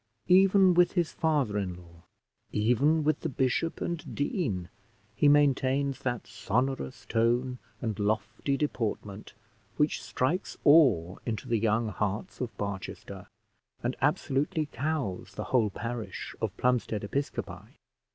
Even 0.29 0.73
with 0.73 0.93
his 0.93 1.11
father 1.11 1.59
in 1.59 1.75
law, 1.75 2.01
even 2.51 3.03
with 3.03 3.19
the 3.19 3.29
bishop 3.29 3.81
and 3.81 4.15
dean, 4.15 4.67
he 5.15 5.27
maintains 5.27 5.99
that 5.99 6.25
sonorous 6.25 7.05
tone 7.05 7.59
and 7.81 7.99
lofty 7.99 8.57
deportment 8.57 9.33
which 9.77 10.01
strikes 10.01 10.57
awe 10.65 11.17
into 11.23 11.47
the 11.47 11.59
young 11.59 11.89
hearts 11.89 12.41
of 12.41 12.49
Barchester, 12.57 13.27
and 13.83 13.95
absolutely 14.01 14.65
cows 14.71 15.35
the 15.35 15.43
whole 15.53 15.69
parish 15.69 16.35
of 16.41 16.57
Plumstead 16.57 17.03
Episcopi. 17.03 17.75